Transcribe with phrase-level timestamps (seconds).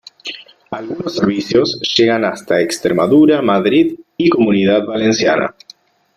[0.71, 5.53] Algunos servicios llegan hasta Extremadura, Madrid y Comunidad Valenciana.